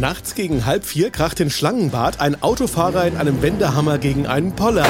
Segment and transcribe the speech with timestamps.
[0.00, 4.86] Nachts gegen halb vier kracht in Schlangenbad ein Autofahrer in einem Wendehammer gegen einen Poller.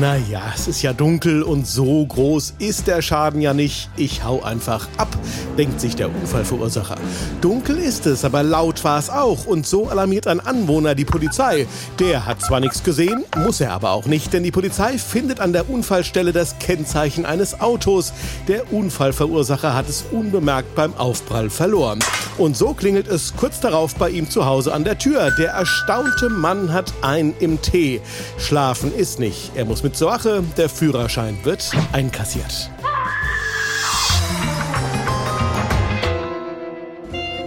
[0.00, 3.88] Naja, es ist ja dunkel und so groß ist der Schaden ja nicht.
[3.96, 5.16] Ich hau einfach ab,
[5.56, 6.96] denkt sich der Unfallverursacher.
[7.40, 11.68] Dunkel ist es, aber laut war es auch und so alarmiert ein Anwohner die Polizei.
[12.00, 15.52] Der hat zwar nichts gesehen, muss er aber auch nicht, denn die Polizei findet an
[15.52, 18.12] der Unfallstelle das Kennzeichen eines Autos.
[18.48, 22.00] Der Unfallverursacher hat es unbemerkt beim Aufprall verloren.
[22.36, 25.30] Und so klingelt es kurz darauf bei ihm zu Hause an der Tür.
[25.38, 28.00] Der erstaunte Mann hat ein im Tee.
[28.38, 29.52] Schlafen ist nicht.
[29.54, 30.42] Er muss mit zur Wache.
[30.56, 32.70] Der Führerschein wird einkassiert.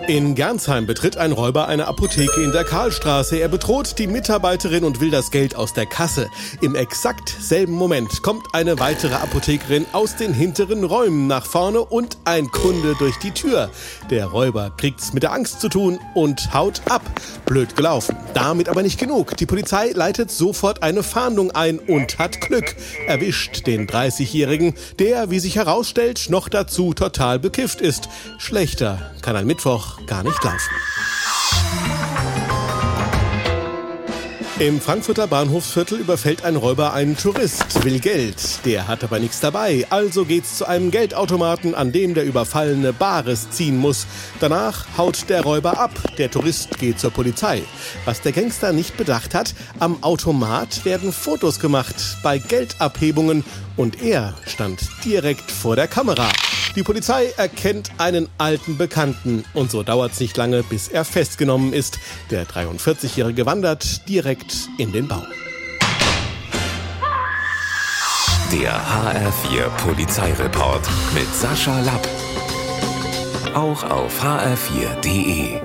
[0.09, 3.37] In Gernsheim betritt ein Räuber eine Apotheke in der Karlstraße.
[3.37, 6.29] Er bedroht die Mitarbeiterin und will das Geld aus der Kasse.
[6.59, 12.17] Im exakt selben Moment kommt eine weitere Apothekerin aus den hinteren Räumen nach vorne und
[12.25, 13.69] ein Kunde durch die Tür.
[14.09, 17.01] Der Räuber kriegt's mit der Angst zu tun und haut ab.
[17.45, 18.17] Blöd gelaufen.
[18.33, 19.37] Damit aber nicht genug.
[19.37, 22.75] Die Polizei leitet sofort eine Fahndung ein und hat Glück.
[23.07, 28.09] Erwischt den 30-Jährigen, der, wie sich herausstellt, noch dazu total bekifft ist.
[28.37, 30.75] Schlechter kann ein Mittwoch gar nicht laufen.
[34.59, 38.63] Im Frankfurter Bahnhofsviertel überfällt ein Räuber einen Tourist, will Geld.
[38.65, 43.49] Der hat aber nichts dabei, also geht's zu einem Geldautomaten, an dem der Überfallene Bares
[43.49, 44.05] ziehen muss.
[44.39, 47.63] Danach haut der Räuber ab, der Tourist geht zur Polizei.
[48.05, 53.43] Was der Gangster nicht bedacht hat, am Automat werden Fotos gemacht bei Geldabhebungen
[53.75, 56.29] und er stand direkt vor der Kamera.
[56.75, 61.71] Die Polizei erkennt einen alten Bekannten und so dauert es nicht lange, bis er festgenommen
[61.71, 61.99] ist.
[62.31, 64.09] Der 43-Jährige wandert
[64.43, 65.23] direkt in den Bau.
[68.51, 72.07] Der HR4 Polizeireport mit Sascha Lapp.
[73.55, 75.59] Auch auf hr4.de.